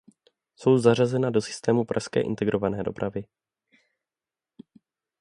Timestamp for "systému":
1.41-1.85